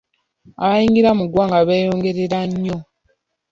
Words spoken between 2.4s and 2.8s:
nnyo.